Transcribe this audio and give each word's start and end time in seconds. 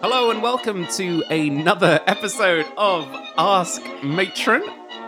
Hello 0.00 0.30
and 0.30 0.42
welcome 0.42 0.86
to 0.86 1.22
another 1.28 2.00
episode 2.06 2.64
of 2.78 3.06
Ask 3.36 3.82
Matron. 4.02 4.62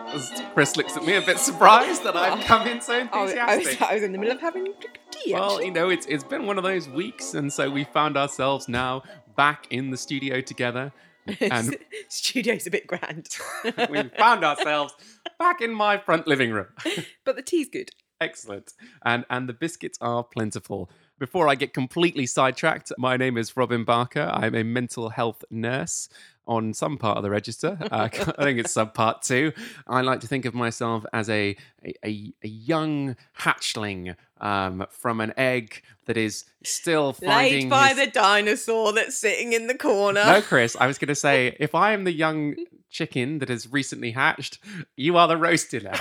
As 0.08 0.30
Chris 0.53 0.76
looks 0.76 0.95
at 0.98 1.06
me 1.06 1.14
a 1.14 1.22
bit 1.22 1.38
surprised 1.38 2.04
that 2.04 2.14
I've 2.16 2.45
come 2.45 2.68
in 2.68 2.82
so 2.82 3.08
oh, 3.10 3.18
I 3.18 3.22
was, 3.22 3.33
I, 3.33 3.56
was. 3.56 3.80
I 3.80 3.94
was 3.94 4.03
in 4.03 4.12
the 4.12 4.19
middle 4.19 4.35
of 4.35 4.42
having 4.42 4.67
a 4.67 4.72
drink 4.74 5.01
of 5.06 5.10
tea. 5.10 5.33
Well, 5.33 5.53
actually. 5.53 5.64
you 5.64 5.71
know, 5.71 5.88
it's 5.88 6.04
it's 6.04 6.24
been 6.24 6.44
one 6.44 6.58
of 6.58 6.64
those 6.64 6.87
weeks, 6.87 7.33
and 7.33 7.51
so 7.51 7.71
we 7.71 7.85
found 7.85 8.19
ourselves 8.19 8.69
now 8.69 9.04
back 9.37 9.67
in 9.71 9.90
the 9.90 9.96
studio 9.96 10.42
together, 10.42 10.92
and 11.40 11.78
Studio's 12.08 12.67
a 12.67 12.71
bit 12.71 12.87
grand, 12.87 13.30
we 13.88 14.03
found 14.19 14.44
ourselves 14.44 14.94
back 15.43 15.61
in 15.61 15.72
my 15.74 15.99
front 15.99 16.29
living 16.29 16.52
room. 16.52 16.69
but 17.24 17.34
the 17.34 17.42
tea's 17.42 17.69
good. 17.69 17.91
Excellent. 18.20 18.74
And 19.05 19.24
and 19.28 19.48
the 19.48 19.52
biscuits 19.52 19.98
are 20.00 20.23
plentiful. 20.23 20.88
Before 21.19 21.48
I 21.48 21.56
get 21.56 21.74
completely 21.74 22.27
sidetracked, 22.27 22.92
my 22.96 23.16
name 23.16 23.37
is 23.37 23.56
Robin 23.56 23.84
Barker. 23.84 24.30
I'm 24.33 24.55
a 24.55 24.62
mental 24.62 25.09
health 25.10 25.45
nurse 25.50 26.09
on 26.47 26.74
some 26.74 26.98
part 26.98 27.16
of 27.16 27.23
the 27.23 27.30
register. 27.30 27.78
Uh, 27.80 28.09
I 28.38 28.45
think 28.45 28.60
it's 28.60 28.73
sub 28.73 28.95
part 28.95 29.23
two. 29.23 29.52
I 29.88 30.00
like 30.02 30.20
to 30.20 30.28
think 30.28 30.45
of 30.45 30.55
myself 30.55 31.05
as 31.12 31.28
a 31.28 31.56
a, 31.84 31.95
a, 32.05 32.33
a 32.45 32.48
young 32.48 33.16
hatchling 33.41 34.14
um, 34.41 34.86
from 34.91 35.20
an 35.20 35.33
egg 35.36 35.83
that 36.06 36.16
is 36.16 36.45
still 36.64 37.12
finding 37.12 37.69
Laid 37.69 37.70
by 37.70 37.88
his- 37.88 37.98
the 37.98 38.06
dinosaur 38.09 38.92
that's 38.92 39.16
sitting 39.19 39.52
in 39.52 39.66
the 39.66 39.77
corner. 39.77 40.24
No, 40.24 40.41
Chris, 40.42 40.77
I 40.78 40.86
was 40.86 40.98
going 40.98 41.09
to 41.09 41.14
say 41.14 41.56
if 41.59 41.74
I 41.74 41.92
am 41.92 42.05
the 42.05 42.12
young 42.12 42.55
chicken 42.92 43.38
that 43.38 43.48
has 43.48 43.73
recently 43.73 44.12
hatched, 44.12 44.59
you 44.96 45.16
are 45.16 45.27
the 45.27 45.37
roasted 45.37 45.87
egg. 45.87 45.98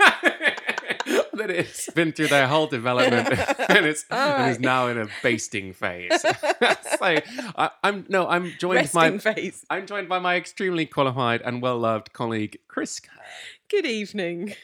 that 1.34 1.50
has 1.50 1.88
been 1.94 2.12
through 2.12 2.28
their 2.28 2.46
whole 2.46 2.66
development 2.66 3.28
and 3.68 3.86
it's, 3.86 4.04
and 4.10 4.50
is 4.50 4.60
now 4.60 4.88
in 4.88 4.98
a 4.98 5.06
basting 5.22 5.72
phase. 5.72 6.20
so 6.20 6.28
I, 7.02 7.70
I'm 7.82 8.06
no, 8.08 8.28
I'm 8.28 8.52
joined 8.58 8.94
Resting 8.94 9.18
by 9.18 9.34
face. 9.34 9.64
I'm 9.70 9.86
joined 9.86 10.08
by 10.08 10.18
my 10.18 10.36
extremely 10.36 10.86
qualified 10.86 11.42
and 11.42 11.62
well 11.62 11.78
loved 11.78 12.12
colleague 12.12 12.58
Chris. 12.68 13.00
Good 13.68 13.86
evening. 13.86 14.54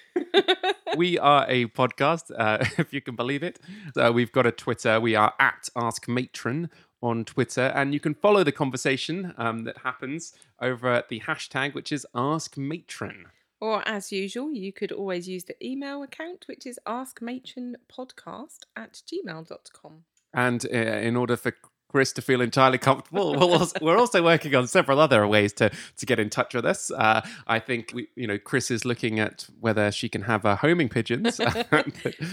We 0.97 1.19
are 1.19 1.47
a 1.49 1.67
podcast, 1.67 2.31
uh, 2.37 2.65
if 2.79 2.93
you 2.93 3.01
can 3.01 3.17
believe 3.17 3.43
it. 3.43 3.59
So 3.95 4.13
we've 4.13 4.31
got 4.31 4.47
a 4.47 4.53
Twitter. 4.53 5.01
We 5.01 5.15
are 5.15 5.33
at 5.41 5.69
Ask 5.75 6.07
Matron 6.07 6.69
on 7.03 7.25
Twitter, 7.25 7.73
and 7.75 7.95
you 7.95 8.01
can 8.01 8.15
follow 8.15 8.45
the 8.45 8.53
conversation 8.53 9.35
um, 9.39 9.65
that 9.65 9.79
happens 9.79 10.35
over 10.61 10.89
at 10.89 11.09
the 11.09 11.21
hashtag, 11.21 11.75
which 11.75 11.93
is 11.93 12.07
Ask 12.15 12.57
Matron. 12.57 13.27
Or 13.61 13.87
as 13.87 14.11
usual, 14.11 14.53
you 14.53 14.73
could 14.73 14.91
always 14.91 15.29
use 15.29 15.45
the 15.45 15.67
email 15.67 16.03
account, 16.03 16.45
which 16.47 16.67
is 16.67 16.79
askmatronpodcast 16.87 18.61
at 18.75 19.03
gmail.com. 19.07 20.05
And 20.33 20.67
uh, 20.73 20.77
in 20.77 21.17
order 21.17 21.37
for 21.37 21.55
Chris 21.91 22.13
to 22.13 22.23
feel 22.23 22.41
entirely 22.41 22.79
comfortable, 22.79 23.33
we'll 23.39 23.53
also, 23.53 23.77
we're 23.83 23.99
also 23.99 24.23
working 24.23 24.55
on 24.55 24.67
several 24.69 25.01
other 25.01 25.27
ways 25.27 25.53
to 25.55 25.71
to 25.97 26.07
get 26.07 26.19
in 26.21 26.31
touch 26.31 26.55
with 26.55 26.65
us. 26.65 26.91
Uh, 26.91 27.21
I 27.47 27.59
think 27.59 27.91
we, 27.93 28.09
you 28.15 28.27
know, 28.27 28.39
Chris 28.39 28.71
is 28.71 28.85
looking 28.85 29.19
at 29.19 29.47
whether 29.61 29.91
she 29.91 30.09
can 30.09 30.23
have 30.23 30.47
uh, 30.47 30.57
homing 30.57 30.89
pigeons. 30.89 31.41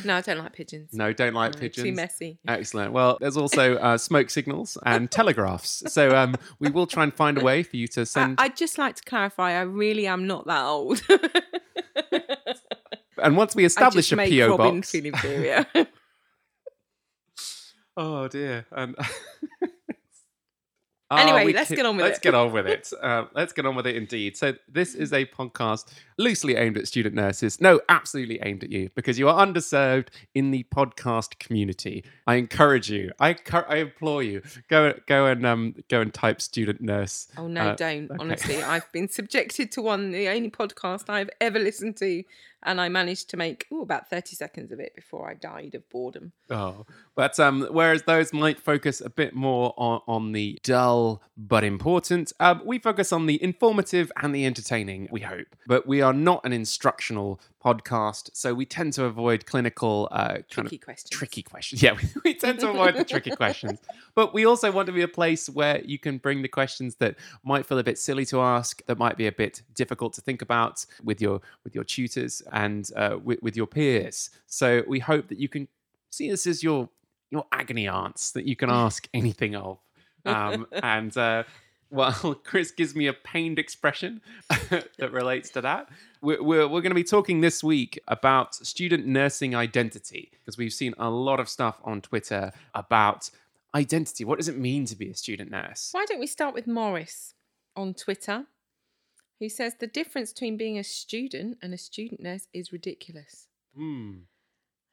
No, 0.06 0.18
I 0.18 0.22
don't 0.22 0.38
like 0.38 0.54
pigeons. 0.54 0.94
no, 0.94 1.12
don't 1.14 1.34
like 1.34 1.54
No, 1.56 1.60
pigeons. 1.60 1.86
Too 1.86 1.92
messy. 1.94 2.40
Excellent. 2.48 2.94
Well, 2.94 3.18
there's 3.20 3.38
also 3.38 3.76
uh, 3.78 3.98
smoke 3.98 4.30
signals 4.30 4.78
and 4.86 5.10
telegraphs. 5.10 5.84
So 5.88 6.16
um, 6.16 6.36
we 6.60 6.70
will 6.70 6.88
try 6.88 7.04
and 7.04 7.14
find 7.14 7.38
a 7.38 7.44
way 7.44 7.64
for 7.64 7.78
you 7.78 7.88
to 7.90 8.06
send. 8.06 8.40
I'd 8.40 8.56
just 8.56 8.78
like 8.78 8.96
to 8.98 9.04
clarify, 9.04 9.52
I 9.54 9.62
really 9.62 10.08
am 10.08 10.28
not 10.28 10.46
that 10.48 10.64
old. 10.64 11.02
and 13.22 13.36
once 13.38 13.56
we 13.56 13.64
I 13.64 13.66
establish 13.68 14.12
a 14.12 14.16
PO 14.16 14.50
Robin 14.50 14.78
box. 14.78 14.92
feel 14.92 15.06
inferior. 15.06 15.66
Oh 17.98 18.28
dear. 18.30 18.66
And 18.72 18.96
Anyway, 21.10 21.54
let's 21.54 21.70
get 21.72 21.86
on 21.86 21.96
with 21.96 22.06
it. 22.06 22.10
let's 22.10 22.20
get 22.20 22.34
on 22.36 22.52
with 22.52 22.68
it. 22.68 22.92
Uh, 23.02 23.24
let's 23.34 23.54
get 23.54 23.66
on 23.66 23.78
with 23.78 23.88
it 23.88 23.96
indeed. 23.96 24.36
So 24.36 24.56
this 24.68 24.94
is 24.94 25.14
a 25.14 25.26
podcast 25.26 25.86
loosely 26.18 26.58
aimed 26.58 26.78
at 26.78 26.86
student 26.86 27.16
nurses. 27.16 27.62
No, 27.62 27.80
absolutely 27.88 28.40
aimed 28.44 28.66
at 28.66 28.72
you 28.74 28.90
because 28.94 29.18
you 29.18 29.30
are 29.30 29.46
underserved 29.46 30.10
in 30.36 30.52
the 30.52 30.66
podcast 30.76 31.40
community. 31.40 32.04
I 32.28 32.36
encourage 32.36 32.90
you. 32.92 33.14
I 33.22 33.36
cur- 33.36 33.66
I 33.70 33.78
implore 33.78 34.22
you. 34.22 34.42
Go 34.68 34.96
go 35.08 35.28
and 35.28 35.46
um 35.46 35.76
go 35.90 36.02
and 36.02 36.14
type 36.14 36.42
student 36.42 36.82
nurse. 36.82 37.30
Oh 37.38 37.48
no, 37.48 37.70
Uh, 37.70 37.76
don't. 37.76 38.12
okay. 38.12 38.18
Honestly, 38.20 38.62
I've 38.62 38.92
been 38.92 39.08
subjected 39.08 39.72
to 39.72 39.82
one, 39.82 40.12
the 40.12 40.28
only 40.28 40.50
podcast 40.52 41.10
I've 41.10 41.30
ever 41.40 41.58
listened 41.58 41.96
to, 41.98 42.22
and 42.68 42.80
I 42.80 42.90
managed 42.90 43.30
to 43.32 43.38
make 43.38 43.66
oh 43.72 43.82
about 43.82 44.10
thirty 44.10 44.36
seconds 44.36 44.72
of 44.72 44.80
it 44.80 44.96
before 44.96 45.30
I 45.30 45.34
died 45.34 45.74
of 45.76 45.90
boredom. 45.90 46.34
Oh, 46.50 46.86
but 47.16 47.40
um, 47.40 47.68
whereas 47.72 48.04
those 48.04 48.34
might 48.34 48.60
focus 48.60 49.02
a 49.02 49.10
bit 49.10 49.34
more 49.34 49.74
on, 49.78 50.02
on 50.08 50.32
the 50.34 50.60
dull 50.64 51.24
but 51.38 51.64
important, 51.64 52.34
um, 52.40 52.62
we 52.66 52.80
focus 52.80 53.12
on 53.12 53.26
the 53.26 53.42
informative 53.42 54.12
and 54.22 54.34
the 54.34 54.46
entertaining. 54.46 55.08
We 55.12 55.22
hope, 55.22 55.48
but 55.66 55.88
we 55.88 56.02
are 56.02 56.14
not 56.14 56.46
an 56.46 56.54
instructional 56.54 57.40
podcast, 57.64 58.30
so 58.34 58.54
we 58.54 58.66
tend 58.66 58.94
to 58.94 59.06
avoid 59.06 59.46
clinical 59.46 60.08
uh, 60.12 60.40
Tricky 60.50 60.78
questions. 60.78 61.10
tricky 61.10 61.44
questions. 61.44 61.84
Yeah, 61.88 61.94
we, 61.94 62.10
we 62.24 62.34
tend 62.34 62.60
to 62.60 62.70
avoid 62.70 62.96
the 62.96 63.04
tricky 63.04 63.32
questions, 63.32 63.80
but 64.16 64.34
we 64.34 64.46
also 64.46 64.72
want 64.72 64.88
to 64.88 64.92
be 64.92 65.02
a 65.02 65.08
place 65.08 65.50
where 65.50 65.82
you 65.84 66.00
can 66.00 66.18
bring 66.18 66.42
the 66.42 66.48
questions 66.48 66.96
that 66.96 67.16
might 67.44 67.66
feel 67.66 67.78
a 67.78 67.84
bit 67.84 67.98
silly 67.98 68.26
to 68.26 68.42
ask, 68.42 68.84
that 68.86 68.98
might 68.98 69.18
be 69.18 69.28
a 69.28 69.32
bit 69.32 69.62
difficult 69.74 70.14
to 70.14 70.22
think 70.22 70.42
about 70.42 70.86
with 71.04 71.22
your 71.22 71.42
with 71.64 71.76
your 71.76 71.84
tutors 71.84 72.42
and 72.58 72.90
uh, 72.96 73.18
with, 73.24 73.42
with 73.42 73.56
your 73.56 73.68
peers. 73.68 74.32
So 74.48 74.84
we 74.88 75.00
hope 75.00 75.28
that 75.28 75.40
you 75.40 75.48
can 75.48 75.68
see 76.10 76.30
this 76.30 76.48
as 76.48 76.64
your 76.64 76.90
your 77.30 77.46
agony 77.52 77.88
aunts 77.88 78.32
that 78.32 78.46
you 78.46 78.56
can 78.56 78.70
ask 78.70 79.08
anything 79.14 79.56
of. 79.56 79.80
Um, 80.26 80.66
and 80.84 81.16
uh, 81.16 81.44
well, 81.92 82.40
Chris 82.44 82.72
gives 82.72 82.96
me 82.96 83.08
a 83.08 83.14
pained 83.14 83.60
expression 83.60 84.22
that 84.50 85.12
relates 85.12 85.50
to 85.52 85.62
that. 85.62 85.90
We're, 86.22 86.42
we're, 86.42 86.68
we're 86.68 86.82
going 86.82 86.92
to 86.92 86.96
be 86.96 87.04
talking 87.04 87.42
this 87.42 87.64
week 87.64 88.00
about 88.08 88.56
student 88.56 89.06
nursing 89.06 89.54
identity 89.54 90.32
because 90.32 90.58
we've 90.58 90.74
seen 90.74 90.94
a 90.98 91.10
lot 91.10 91.40
of 91.40 91.50
stuff 91.50 91.80
on 91.84 92.02
Twitter 92.02 92.54
about 92.74 93.30
identity. 93.76 94.24
What 94.24 94.40
does 94.40 94.48
it 94.48 94.58
mean 94.58 94.86
to 94.86 94.96
be 94.96 95.10
a 95.10 95.16
student 95.16 95.52
nurse? 95.52 95.90
Why 95.92 96.06
don't 96.06 96.20
we 96.20 96.28
start 96.28 96.54
with 96.54 96.66
Morris 96.66 97.34
on 97.76 97.94
Twitter, 97.94 98.46
who 99.40 99.50
says 99.50 99.76
the 99.80 99.88
difference 99.88 100.34
between 100.34 100.58
being 100.58 100.78
a 100.78 100.84
student 100.84 101.58
and 101.62 101.74
a 101.74 101.78
student 101.78 102.22
nurse 102.22 102.48
is 102.54 102.72
ridiculous. 102.72 103.48
Hmm, 103.76 104.20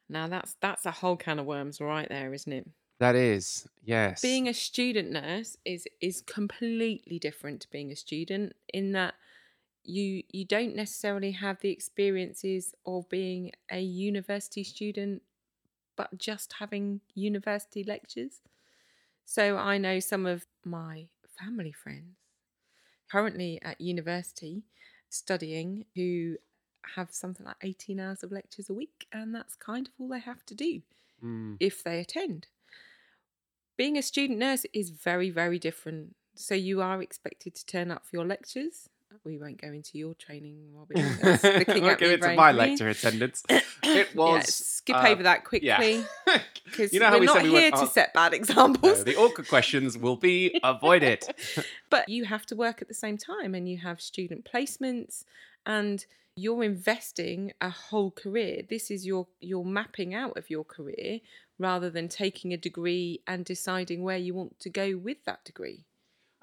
Now 0.09 0.27
that's 0.27 0.55
that's 0.61 0.85
a 0.85 0.91
whole 0.91 1.17
can 1.17 1.39
of 1.39 1.45
worms 1.45 1.81
right 1.81 2.07
there, 2.09 2.33
isn't 2.33 2.53
it? 2.53 2.67
that 2.97 3.15
is, 3.15 3.67
yes. 3.83 4.21
being 4.21 4.47
a 4.47 4.53
student 4.53 5.11
nurse 5.11 5.57
is 5.65 5.85
is 5.99 6.21
completely 6.21 7.19
different 7.19 7.61
to 7.61 7.69
being 7.69 7.91
a 7.91 7.95
student 7.95 8.53
in 8.73 8.93
that 8.93 9.15
you 9.83 10.23
you 10.31 10.45
don't 10.45 10.75
necessarily 10.75 11.31
have 11.31 11.59
the 11.59 11.69
experiences 11.71 12.73
of 12.85 13.07
being 13.09 13.51
a 13.69 13.81
university 13.81 14.63
student 14.63 15.21
but 15.97 16.17
just 16.17 16.53
having 16.59 17.01
university 17.13 17.83
lectures 17.83 18.41
so 19.25 19.57
i 19.57 19.77
know 19.77 19.99
some 19.99 20.25
of 20.25 20.45
my 20.63 21.05
family 21.39 21.71
friends 21.71 22.15
currently 23.11 23.59
at 23.61 23.79
university 23.81 24.63
studying 25.09 25.85
who 25.95 26.37
have 26.95 27.11
something 27.11 27.45
like 27.45 27.55
18 27.63 27.99
hours 27.99 28.23
of 28.23 28.31
lectures 28.31 28.69
a 28.69 28.73
week 28.73 29.07
and 29.11 29.33
that's 29.33 29.55
kind 29.55 29.87
of 29.87 29.93
all 29.99 30.09
they 30.09 30.19
have 30.19 30.45
to 30.45 30.55
do 30.55 30.81
Hmm, 31.19 31.55
if 31.59 31.83
they 31.83 31.99
attend. 31.99 32.47
Being 33.77 33.97
a 33.97 34.01
student 34.01 34.39
nurse 34.39 34.65
is 34.73 34.89
very, 34.89 35.29
very 35.29 35.59
different. 35.59 36.15
So 36.35 36.55
you 36.55 36.81
are 36.81 37.01
expected 37.01 37.55
to 37.55 37.65
turn 37.65 37.91
up 37.91 38.05
for 38.05 38.17
your 38.17 38.25
lectures. 38.25 38.89
We 39.25 39.37
won't 39.37 39.59
go 39.59 39.69
into 39.69 39.97
your 39.97 40.13
training. 40.13 40.59
That's 41.21 41.43
looking 41.43 41.81
we'll 41.83 41.91
at 41.91 41.99
go 41.99 42.09
into 42.11 42.35
my 42.35 42.51
lecture 42.51 42.87
attendance. 42.95 43.43
It 43.49 43.65
Yeah, 43.83 44.03
was 44.15 44.53
skip 44.53 44.95
uh, 44.95 45.07
over 45.07 45.23
that 45.23 45.43
quickly 45.43 46.03
because 46.65 46.93
You 46.93 46.99
know 46.99 47.07
how 47.07 47.13
we're 47.15 47.21
we 47.21 47.25
not 47.25 47.35
said 47.37 47.43
we 47.45 47.49
here 47.49 47.71
to 47.71 47.87
set 47.87 48.13
bad 48.13 48.31
No, 48.33 48.37
examples. 48.37 49.03
the 49.03 49.15
awkward 49.15 49.47
questions 49.47 49.97
will 49.97 50.15
be 50.15 50.59
avoided. 50.63 51.23
but 51.89 52.07
you 52.07 52.25
have 52.25 52.45
to 52.47 52.55
work 52.55 52.81
at 52.81 52.87
the 52.87 52.93
same 52.93 53.17
time 53.17 53.55
and 53.55 53.67
you 53.67 53.79
have 53.79 53.99
student 53.99 54.45
placements 54.51 55.25
and 55.65 56.05
you're 56.35 56.63
investing 56.63 57.53
a 57.61 57.69
whole 57.69 58.11
career 58.11 58.61
this 58.69 58.91
is 58.91 59.05
your 59.05 59.25
your 59.39 59.63
mapping 59.65 60.13
out 60.13 60.37
of 60.37 60.49
your 60.49 60.63
career 60.65 61.19
rather 61.57 61.89
than 61.89 62.09
taking 62.09 62.53
a 62.53 62.57
degree 62.57 63.21
and 63.25 63.45
deciding 63.45 64.03
where 64.03 64.17
you 64.17 64.33
want 64.33 64.59
to 64.59 64.69
go 64.69 64.97
with 64.97 65.17
that 65.25 65.43
degree 65.45 65.85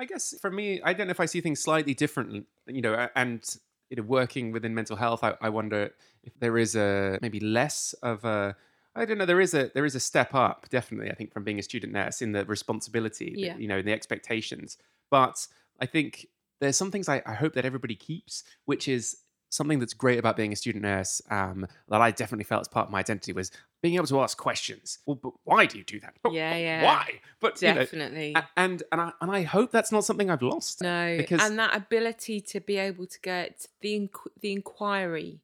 I 0.03 0.05
guess 0.05 0.35
for 0.41 0.51
me, 0.51 0.81
I 0.83 0.93
don't 0.93 1.07
know 1.07 1.13
if 1.13 1.21
I 1.21 1.27
see 1.27 1.41
things 1.41 1.61
slightly 1.61 1.95
different, 1.95 2.47
you 2.67 2.83
know, 2.83 3.09
and 3.15 3.43
you 3.89 3.97
know, 3.97 4.03
working 4.03 4.53
within 4.53 4.75
mental 4.75 4.97
health, 4.97 5.23
I, 5.23 5.35
I 5.41 5.49
wonder 5.49 5.91
if 6.25 6.33
there 6.41 6.59
is 6.59 6.75
a 6.77 7.19
maybe 7.23 7.41
less 7.41 7.95
of 8.03 8.25
a 8.25 8.57
I 8.95 9.05
don't 9.07 9.17
know. 9.17 9.25
There 9.27 9.41
is 9.41 9.55
a 9.55 9.71
there 9.75 9.85
is 9.85 9.95
a 9.95 10.01
step 10.01 10.35
up, 10.35 10.69
definitely. 10.71 11.11
I 11.11 11.15
think 11.15 11.33
from 11.33 11.45
being 11.45 11.59
a 11.59 11.63
student 11.63 11.93
nurse 11.93 12.21
in 12.21 12.33
the 12.33 12.45
responsibility, 12.45 13.35
Yeah. 13.37 13.57
you 13.57 13.69
know, 13.69 13.79
in 13.79 13.87
the 13.87 13.93
expectations. 13.93 14.77
But 15.11 15.47
I 15.81 15.87
think 15.87 16.27
there's 16.61 16.77
some 16.77 16.91
things 16.91 17.09
I, 17.09 17.23
I 17.25 17.35
hope 17.35 17.55
that 17.55 17.65
everybody 17.65 17.95
keeps, 17.95 18.45
which 18.67 18.89
is 18.89 19.19
something 19.53 19.79
that's 19.79 19.93
great 19.93 20.19
about 20.19 20.35
being 20.35 20.51
a 20.53 20.57
student 20.57 20.83
nurse 20.83 21.21
um, 21.31 21.67
that 21.89 22.01
I 22.01 22.11
definitely 22.11 22.45
felt 22.45 22.63
as 22.63 22.69
part 22.69 22.87
of 22.87 22.91
my 22.93 23.01
identity 23.01 23.33
was 23.35 23.51
being 23.83 23.97
able 23.97 24.07
to 24.07 24.21
ask 24.23 24.39
questions. 24.39 24.99
Well, 25.05 25.17
but 25.23 25.35
why 25.45 25.67
do 25.67 25.77
you 25.77 25.85
do 25.85 26.01
that? 26.01 26.15
But 26.23 26.33
Yeah, 26.33 26.57
yeah. 26.57 26.83
Why? 26.85 27.21
But 27.39 27.61
you 27.61 27.69
know, 27.69 27.75
Definitely. 27.81 28.35
and 28.57 28.83
and 28.91 29.01
I 29.01 29.13
and 29.21 29.31
I 29.31 29.43
hope 29.43 29.71
that's 29.71 29.93
not 29.93 30.05
something 30.05 30.31
I've 30.31 30.41
lost. 30.43 30.81
No, 30.81 31.17
because 31.19 31.43
and 31.43 31.59
that 31.59 31.77
ability 31.77 32.41
to 32.41 32.61
be 32.61 32.79
able 32.79 33.07
to 33.07 33.21
get 33.21 33.67
the 33.83 33.95
inqu- 34.01 34.33
the 34.41 34.53
inquiry 34.53 35.43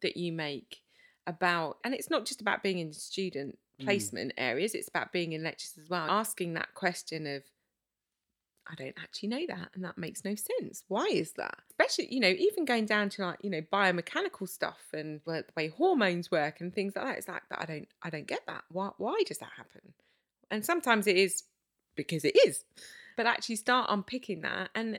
that 0.00 0.16
you 0.16 0.32
make 0.32 0.78
about, 1.26 1.76
and 1.84 1.92
it's 1.94 2.08
not 2.08 2.24
just 2.24 2.40
about 2.40 2.62
being 2.62 2.78
in 2.78 2.92
student 2.92 3.58
Mm. 3.78 3.84
placement 3.84 4.32
areas; 4.36 4.74
it's 4.74 4.88
about 4.88 5.10
being 5.12 5.32
in 5.32 5.42
lectures 5.42 5.72
as 5.82 5.88
well. 5.88 6.06
Asking 6.10 6.52
that 6.54 6.74
question 6.74 7.26
of, 7.26 7.42
I 8.70 8.74
don't 8.76 8.96
actually 9.02 9.30
know 9.30 9.44
that, 9.48 9.70
and 9.74 9.84
that 9.84 9.98
makes 9.98 10.24
no 10.24 10.34
sense. 10.34 10.84
Why 10.88 11.06
is 11.06 11.32
that? 11.32 11.58
Especially, 11.70 12.12
you 12.14 12.20
know, 12.20 12.28
even 12.28 12.64
going 12.64 12.86
down 12.86 13.08
to 13.10 13.22
like 13.22 13.38
you 13.42 13.50
know 13.50 13.62
biomechanical 13.72 14.48
stuff 14.48 14.80
and 14.92 15.20
the 15.26 15.44
way 15.56 15.68
hormones 15.68 16.30
work 16.30 16.60
and 16.60 16.72
things 16.72 16.94
like 16.94 17.04
that. 17.04 17.18
It's 17.18 17.28
like, 17.28 17.42
but 17.48 17.60
I 17.60 17.64
don't, 17.64 17.88
I 18.02 18.10
don't 18.10 18.26
get 18.26 18.46
that. 18.46 18.64
Why, 18.70 18.90
why 18.98 19.22
does 19.26 19.38
that 19.38 19.50
happen? 19.56 19.92
And 20.50 20.64
sometimes 20.64 21.06
it 21.06 21.16
is 21.16 21.44
because 21.96 22.24
it 22.24 22.36
is 22.46 22.64
but 23.20 23.26
actually 23.26 23.56
start 23.56 23.86
unpicking 23.90 24.40
that 24.40 24.70
and 24.74 24.98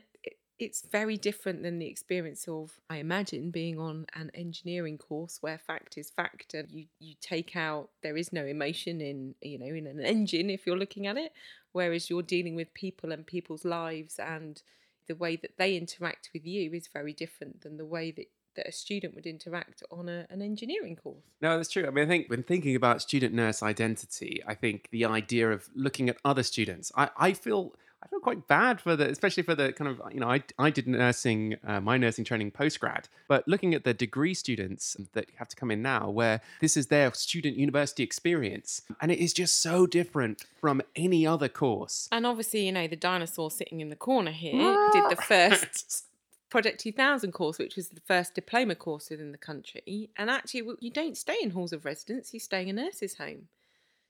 it's 0.61 0.83
very 0.91 1.17
different 1.17 1.63
than 1.63 1.79
the 1.79 1.87
experience 1.87 2.47
of 2.47 2.79
i 2.89 2.97
imagine 2.97 3.49
being 3.49 3.79
on 3.79 4.05
an 4.13 4.29
engineering 4.33 4.97
course 4.97 5.39
where 5.41 5.57
fact 5.57 5.97
is 5.97 6.09
fact 6.09 6.53
and 6.53 6.69
you 6.71 6.85
you 6.99 7.15
take 7.19 7.55
out 7.55 7.89
there 8.03 8.15
is 8.15 8.31
no 8.31 8.45
emotion 8.45 9.01
in 9.01 9.33
you 9.41 9.57
know 9.57 9.65
in 9.65 9.87
an 9.87 9.99
engine 9.99 10.49
if 10.49 10.65
you're 10.65 10.77
looking 10.77 11.07
at 11.07 11.17
it 11.17 11.33
whereas 11.71 12.09
you're 12.09 12.21
dealing 12.21 12.55
with 12.55 12.73
people 12.73 13.11
and 13.11 13.25
people's 13.25 13.65
lives 13.65 14.19
and 14.19 14.61
the 15.07 15.15
way 15.15 15.35
that 15.35 15.57
they 15.57 15.75
interact 15.75 16.29
with 16.33 16.45
you 16.45 16.71
is 16.73 16.87
very 16.87 17.11
different 17.11 17.61
than 17.61 17.77
the 17.77 17.85
way 17.85 18.11
that 18.11 18.27
that 18.55 18.67
a 18.67 18.71
student 18.71 19.15
would 19.15 19.25
interact 19.25 19.81
on 19.91 20.09
a, 20.09 20.27
an 20.29 20.41
engineering 20.41 20.95
course 20.95 21.23
No, 21.41 21.55
that's 21.55 21.69
true. 21.69 21.87
I 21.87 21.89
mean, 21.89 22.03
I 22.03 22.07
think 22.07 22.29
when 22.29 22.43
thinking 22.43 22.75
about 22.75 23.01
student 23.01 23.33
nurse 23.33 23.63
identity, 23.63 24.43
I 24.45 24.55
think 24.55 24.89
the 24.91 25.05
idea 25.05 25.49
of 25.51 25.69
looking 25.73 26.09
at 26.09 26.17
other 26.25 26.43
students, 26.43 26.91
I, 26.97 27.09
I 27.17 27.31
feel 27.31 27.73
I 28.03 28.07
feel 28.07 28.19
quite 28.19 28.47
bad 28.47 28.81
for 28.81 28.95
the, 28.95 29.09
especially 29.09 29.43
for 29.43 29.53
the 29.55 29.71
kind 29.73 29.89
of 29.89 30.01
you 30.13 30.19
know, 30.19 30.29
I 30.29 30.43
I 30.57 30.69
did 30.71 30.87
nursing, 30.87 31.57
uh, 31.65 31.79
my 31.79 31.97
nursing 31.97 32.25
training 32.25 32.51
post 32.51 32.79
grad, 32.79 33.07
but 33.27 33.47
looking 33.47 33.73
at 33.75 33.83
the 33.83 33.93
degree 33.93 34.33
students 34.33 34.97
that 35.13 35.27
have 35.35 35.47
to 35.49 35.55
come 35.55 35.69
in 35.71 35.81
now, 35.81 36.09
where 36.09 36.41
this 36.61 36.75
is 36.75 36.87
their 36.87 37.13
student 37.13 37.57
university 37.57 38.03
experience, 38.03 38.81
and 39.01 39.11
it 39.11 39.19
is 39.19 39.33
just 39.33 39.61
so 39.61 39.85
different 39.85 40.45
from 40.59 40.81
any 40.95 41.27
other 41.27 41.47
course. 41.49 42.07
and 42.11 42.25
obviously 42.25 42.65
you 42.65 42.71
know 42.71 42.87
the 42.87 42.95
dinosaur 42.95 43.51
sitting 43.51 43.81
in 43.81 43.89
the 43.89 43.95
corner 43.95 44.31
here 44.31 44.77
did 44.91 45.03
the 45.09 45.15
first 45.33 46.05
Project 46.49 46.81
2000 46.81 47.31
course, 47.31 47.57
which 47.59 47.77
was 47.77 47.87
the 47.89 48.01
first 48.01 48.35
diploma 48.35 48.75
course 48.75 49.09
within 49.09 49.31
the 49.31 49.37
country. 49.37 50.09
And 50.17 50.29
actually, 50.29 50.63
you 50.81 50.91
don't 50.91 51.15
stay 51.15 51.37
in 51.41 51.51
halls 51.51 51.71
of 51.71 51.85
residence, 51.85 52.33
you 52.33 52.41
stay 52.41 52.63
in 52.63 52.77
a 52.77 52.83
nurse's 52.83 53.13
home. 53.15 53.47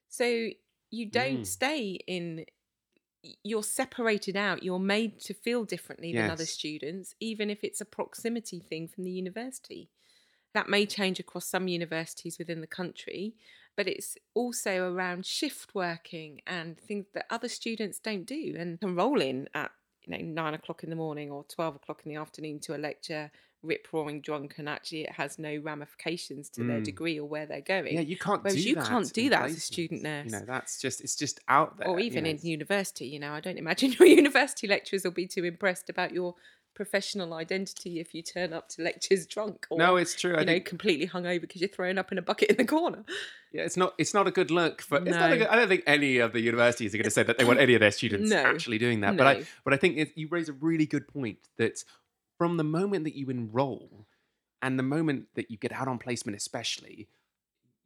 So 0.09 0.49
you 0.89 1.05
don't 1.05 1.41
Mm. 1.41 1.45
stay 1.45 1.99
in, 2.07 2.45
you're 3.43 3.63
separated 3.63 4.35
out, 4.35 4.63
you're 4.63 4.79
made 4.79 5.19
to 5.21 5.33
feel 5.33 5.63
differently 5.63 6.13
than 6.13 6.29
other 6.29 6.45
students, 6.45 7.13
even 7.19 7.49
if 7.49 7.63
it's 7.63 7.81
a 7.81 7.85
proximity 7.85 8.59
thing 8.59 8.87
from 8.87 9.03
the 9.03 9.11
university. 9.11 9.89
That 10.53 10.69
may 10.69 10.85
change 10.85 11.19
across 11.19 11.45
some 11.45 11.67
universities 11.67 12.37
within 12.37 12.61
the 12.61 12.67
country, 12.67 13.35
but 13.77 13.87
it's 13.87 14.17
also 14.33 14.91
around 14.91 15.25
shift 15.25 15.73
working 15.73 16.41
and 16.45 16.77
things 16.77 17.05
that 17.13 17.25
other 17.29 17.47
students 17.47 17.99
don't 17.99 18.25
do 18.25 18.55
and 18.57 18.79
can 18.79 18.95
roll 18.95 19.21
in 19.21 19.47
at 19.53 19.71
you 20.03 20.17
know 20.17 20.23
nine 20.23 20.53
o'clock 20.53 20.83
in 20.83 20.89
the 20.89 20.95
morning 20.95 21.31
or 21.31 21.43
12 21.45 21.75
o'clock 21.75 22.01
in 22.05 22.09
the 22.13 22.19
afternoon 22.19 22.59
to 22.59 22.75
a 22.75 22.77
lecture 22.77 23.31
rip 23.63 23.87
roaring 23.93 24.21
drunk 24.21 24.55
and 24.57 24.67
actually 24.67 25.01
it 25.03 25.11
has 25.11 25.37
no 25.37 25.55
ramifications 25.57 26.49
to 26.49 26.63
their 26.63 26.79
Mm. 26.79 26.85
degree 26.85 27.19
or 27.19 27.27
where 27.27 27.45
they're 27.45 27.61
going 27.61 27.93
Yeah, 27.95 28.01
you 28.01 28.17
can't 28.17 28.41
Whereas 28.41 28.55
do 28.63 28.69
you 28.69 28.75
that. 28.75 28.85
can't 28.87 29.13
do 29.13 29.29
that 29.29 29.45
as 29.45 29.55
a 29.57 29.59
student 29.59 30.01
nurse. 30.01 30.25
You 30.25 30.31
know, 30.31 30.45
that's 30.47 30.81
just 30.81 31.01
it's 31.01 31.15
just 31.15 31.39
out 31.47 31.77
there. 31.77 31.87
or 31.87 31.99
you 31.99 32.05
even 32.05 32.23
know, 32.23 32.31
in 32.31 32.39
university 32.41 33.05
you 33.05 33.19
know 33.19 33.31
i 33.33 33.39
don't 33.39 33.57
imagine 33.59 33.91
your 33.99 34.07
university 34.07 34.67
lecturers 34.67 35.03
will 35.03 35.11
be 35.11 35.27
too 35.27 35.43
impressed 35.45 35.89
about 35.89 36.11
your 36.11 36.33
professional 36.73 37.33
identity 37.33 37.99
if 37.99 38.13
you 38.15 38.21
turn 38.21 38.53
up 38.53 38.69
to 38.69 38.81
lectures 38.81 39.25
drunk 39.25 39.67
or 39.69 39.77
No, 39.77 39.97
it's 39.97 40.15
true. 40.15 40.35
I 40.35 40.39
you 40.41 40.45
know 40.45 40.53
think 40.53 40.65
completely 40.65 41.07
hungover 41.07 41.41
because 41.41 41.61
you're 41.61 41.67
thrown 41.69 41.97
up 41.97 42.11
in 42.11 42.17
a 42.17 42.21
bucket 42.21 42.49
in 42.49 42.57
the 42.57 42.65
corner 42.65 43.03
Yeah, 43.53 43.63
it's 43.63 43.75
not. 43.75 43.93
It's 43.97 44.13
not 44.13 44.27
a 44.27 44.31
good 44.31 44.49
look 44.49 44.81
for. 44.81 44.97
It's 44.99 45.09
not 45.09 45.29
a 45.29 45.35
No. 45.35 45.37
good, 45.39 45.47
I 45.47 45.57
don't 45.57 45.67
think 45.67 45.83
any 45.85 46.19
of 46.19 46.31
the 46.31 46.39
universities 46.39 46.93
are 46.93 46.97
going 46.97 47.03
to 47.03 47.11
say 47.11 47.23
that 47.23 47.37
they 47.37 47.43
want 47.43 47.59
any 47.59 47.73
of 47.73 47.81
their 47.81 47.91
students 47.91 48.29
No. 48.31 48.37
actually 48.37 48.77
doing 48.77 49.01
that. 49.01 49.17
But 49.17 49.27
I, 49.27 49.43
but 49.65 49.73
I 49.73 49.77
think 49.77 49.97
it, 49.97 50.13
you 50.15 50.29
raise 50.29 50.47
a 50.47 50.53
really 50.53 50.85
good 50.85 51.05
point 51.05 51.49
that 51.57 51.83
from 52.37 52.55
the 52.55 52.63
moment 52.63 53.03
that 53.03 53.13
you 53.17 53.27
enroll, 53.29 54.07
and 54.61 54.79
the 54.79 54.83
moment 54.83 55.25
that 55.35 55.51
you 55.51 55.57
get 55.57 55.73
out 55.73 55.89
on 55.89 55.97
placement, 55.97 56.37
especially, 56.37 57.09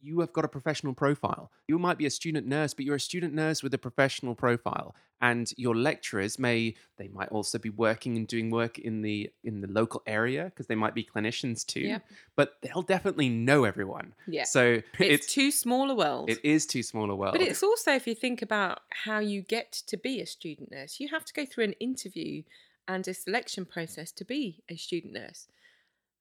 you 0.05 0.19
have 0.19 0.31
got 0.31 0.45
a 0.45 0.47
professional 0.47 0.93
profile. 0.93 1.51
You 1.67 1.79
might 1.79 1.97
be 1.97 2.05
a 2.05 2.11
student 2.11 2.45
nurse, 2.45 2.73
but 2.73 2.85
you're 2.85 2.95
a 2.95 2.99
student 2.99 3.33
nurse 3.33 3.63
with 3.63 3.73
a 3.73 3.77
professional 3.77 4.35
profile, 4.35 4.95
and 5.19 5.51
your 5.57 5.75
lecturers 5.75 6.37
may 6.37 6.75
they 6.97 7.07
might 7.07 7.29
also 7.29 7.57
be 7.57 7.71
working 7.71 8.15
and 8.15 8.27
doing 8.27 8.51
work 8.51 8.77
in 8.77 9.01
the 9.01 9.31
in 9.43 9.61
the 9.61 9.67
local 9.67 10.03
area 10.05 10.45
because 10.45 10.67
they 10.67 10.75
might 10.75 10.93
be 10.93 11.03
clinicians 11.03 11.65
too. 11.65 11.81
Yep. 11.81 12.05
But 12.35 12.57
they'll 12.61 12.83
definitely 12.83 13.29
know 13.29 13.63
everyone. 13.63 14.13
yeah 14.27 14.43
So 14.43 14.81
it's, 14.99 15.25
too 15.25 15.51
small 15.51 15.89
a 15.89 15.95
world 15.95 16.29
it 16.29 16.39
is 16.43 16.65
too 16.65 16.83
small 16.83 17.09
a 17.09 17.15
world. 17.15 17.33
But 17.33 17.41
it's 17.41 17.63
also, 17.63 17.91
if 17.93 18.05
you 18.05 18.15
think 18.15 18.41
about 18.41 18.81
how 19.05 19.19
you 19.19 19.41
get 19.41 19.71
to 19.87 19.97
be 19.97 20.21
a 20.21 20.27
student 20.27 20.71
nurse, 20.71 20.99
you 20.99 21.07
have 21.09 21.25
to 21.25 21.33
go 21.33 21.45
through 21.45 21.63
an 21.65 21.73
interview 21.73 22.43
and 22.87 23.07
a 23.07 23.13
selection 23.13 23.65
process 23.65 24.11
to 24.11 24.23
be 24.23 24.63
a 24.69 24.75
student 24.75 25.13
nurse. 25.13 25.47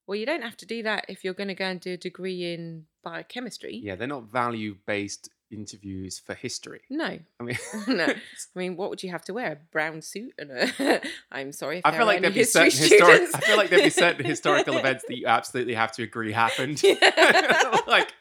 Well, 0.07 0.17
you 0.17 0.27
don't 0.27 0.43
have 0.43 0.57
to 0.59 0.67
do 0.67 0.83
that 0.83 1.07
if 1.09 1.25
you're 1.25 1.35
going 1.35 1.49
to 1.49 1.55
go 1.55 1.65
and 1.65 1.81
do 1.81 1.95
a 1.95 1.97
degree 1.97 2.53
in 2.53 2.87
biochemistry. 3.03 3.81
yeah, 3.83 3.97
they're 3.97 4.07
not 4.07 4.31
value 4.31 4.77
based 4.87 5.31
interviews 5.51 6.19
for 6.19 6.35
history. 6.35 6.81
No, 6.91 7.19
I 7.41 7.43
mean, 7.43 7.57
no. 7.89 8.05
I 8.07 8.59
mean, 8.59 8.77
what 8.77 8.91
would 8.91 9.03
you 9.03 9.11
have 9.11 9.23
to 9.25 9.35
wear? 9.35 9.53
A 9.53 9.57
brown 9.71 10.03
suit 10.03 10.35
and 10.39 10.51
a. 10.51 11.01
I'm 11.33 11.53
sorry. 11.53 11.79
If 11.79 11.87
I 11.87 11.97
feel 11.97 12.07
like 12.07 12.21
there'd 12.21 12.35
be 12.35 12.45
certain 12.45 12.79
historic. 12.79 13.35
I 13.35 13.41
feel 13.41 13.57
like 13.57 13.71
there'd 13.71 13.85
be 13.85 13.91
certain 13.91 14.25
historical 14.25 14.77
events 14.77 15.05
that 15.09 15.17
you 15.17 15.27
absolutely 15.27 15.75
have 15.75 15.93
to 15.93 16.03
agree 16.03 16.33
happened. 16.33 16.83
Yeah. 16.83 17.81
like, 17.87 18.13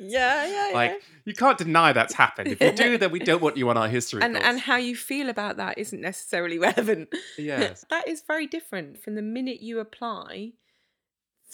yeah, 0.00 0.46
yeah, 0.46 0.68
yeah. 0.68 0.70
like 0.74 1.02
you 1.24 1.34
can't 1.34 1.58
deny 1.58 1.92
that's 1.92 2.14
happened. 2.14 2.48
If 2.48 2.60
you 2.60 2.72
do, 2.72 2.98
then 2.98 3.10
we 3.10 3.18
don't 3.18 3.42
want 3.42 3.56
you 3.56 3.68
on 3.68 3.76
our 3.76 3.88
history. 3.88 4.22
and 4.22 4.34
course. 4.34 4.46
and 4.46 4.60
how 4.60 4.76
you 4.76 4.96
feel 4.96 5.28
about 5.28 5.58
that 5.58 5.78
isn't 5.78 6.00
necessarily 6.00 6.58
relevant. 6.58 7.14
yes, 7.38 7.84
that 7.90 8.08
is 8.08 8.22
very 8.26 8.46
different 8.46 9.02
from 9.02 9.14
the 9.14 9.22
minute 9.22 9.60
you 9.60 9.80
apply 9.80 10.52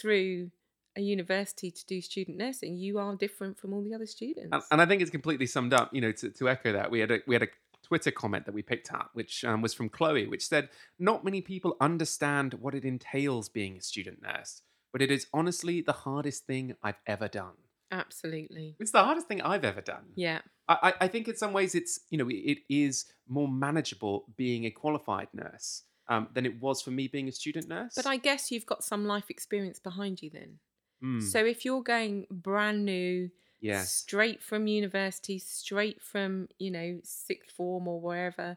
through 0.01 0.51
a 0.97 1.01
university 1.01 1.71
to 1.71 1.87
do 1.87 2.01
student 2.01 2.37
nursing. 2.37 2.77
You 2.77 2.99
are 2.99 3.15
different 3.15 3.59
from 3.59 3.73
all 3.73 3.83
the 3.83 3.95
other 3.95 4.07
students. 4.07 4.49
and, 4.53 4.63
and 4.71 4.83
I 4.83 4.87
think 4.87 5.03
it's 5.03 5.11
completely 5.11 5.47
summed 5.47 5.73
up. 5.73 5.93
You 5.93 6.01
know, 6.01 6.13
to, 6.13 6.31
to 6.31 6.49
echo 6.49 6.73
that, 6.73 6.91
we 6.91 7.01
had 7.01 7.11
a 7.11 7.19
we 7.27 7.35
had 7.35 7.43
a 7.43 7.49
Twitter 7.83 8.11
comment 8.11 8.47
that 8.47 8.55
we 8.55 8.63
picked 8.63 8.93
up, 8.93 9.11
which 9.15 9.45
um, 9.45 9.63
was 9.63 9.75
from 9.75 9.89
Chloe, 9.89 10.27
which 10.27 10.47
said, 10.47 10.69
"Not 10.99 11.25
many 11.25 11.41
people 11.41 11.77
understand 11.81 12.55
what 12.55 12.75
it 12.75 12.85
entails 12.85 13.49
being 13.49 13.77
a 13.77 13.83
student 13.83 14.23
nurse, 14.23 14.63
but 14.93 15.03
it 15.03 15.11
is 15.11 15.27
honestly 15.33 15.81
the 15.81 15.93
hardest 15.93 16.47
thing 16.47 16.75
I've 16.83 17.01
ever 17.07 17.29
done. 17.29 17.55
Absolutely. 17.93 18.77
It's 18.79 18.93
the 18.93 19.03
hardest 19.03 19.27
thing 19.27 19.43
I've 19.43 19.65
ever 19.65 19.81
done. 19.81 20.05
Yeah. 20.15 20.41
I, 20.69 20.79
I 20.83 21.05
I 21.05 21.09
think 21.09 21.29
in 21.29 21.37
some 21.37 21.53
ways 21.53 21.75
it's 21.75 22.01
you 22.11 22.19
know 22.19 22.29
it 22.31 22.59
is 22.69 23.07
more 23.29 23.49
manageable 23.49 24.27
being 24.37 24.65
a 24.65 24.71
qualified 24.71 25.29
nurse 25.33 25.83
um, 26.11 26.29
than 26.35 26.45
it 26.45 26.61
was 26.61 26.83
for 26.83 26.91
me 26.91 27.09
being 27.09 27.29
a 27.29 27.33
student 27.33 27.69
nurse. 27.69 27.95
But 27.95 28.07
I 28.07 28.19
guess 28.19 28.51
you've 28.51 28.67
got 28.67 28.85
some 28.85 29.07
life 29.07 29.31
experience 29.31 29.79
behind 29.79 30.21
you 30.21 30.29
then. 30.31 30.59
Mm, 31.03 31.23
So 31.23 31.45
if 31.45 31.65
you're 31.65 31.83
going 31.83 32.27
brand 32.31 32.85
new, 32.85 33.31
yes, 33.61 33.93
straight 33.93 34.43
from 34.43 34.67
university, 34.67 35.39
straight 35.39 36.03
from, 36.03 36.49
you 36.59 36.71
know, 36.71 37.01
sixth 37.05 37.51
form 37.53 37.89
or 37.89 38.01
wherever, 38.01 38.57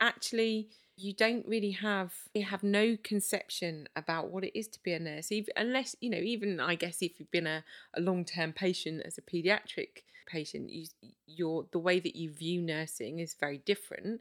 actually 0.00 0.70
you 0.96 1.12
don't 1.12 1.46
really 1.46 1.72
have 1.72 2.14
you 2.34 2.44
have 2.44 2.62
no 2.62 2.96
conception 3.02 3.88
about 3.96 4.30
what 4.30 4.44
it 4.44 4.56
is 4.56 4.68
to 4.68 4.80
be 4.82 4.92
a 4.92 4.98
nurse 4.98 5.32
even 5.32 5.52
unless 5.56 5.96
you 6.00 6.08
know 6.08 6.18
even 6.18 6.60
i 6.60 6.74
guess 6.76 7.02
if 7.02 7.18
you've 7.18 7.30
been 7.32 7.48
a, 7.48 7.64
a 7.94 8.00
long-term 8.00 8.52
patient 8.52 9.02
as 9.04 9.18
a 9.18 9.22
pediatric 9.22 10.02
patient 10.26 10.70
you 10.70 10.86
your 11.26 11.66
the 11.72 11.78
way 11.78 11.98
that 11.98 12.14
you 12.16 12.30
view 12.32 12.62
nursing 12.62 13.18
is 13.18 13.34
very 13.34 13.58
different 13.58 14.20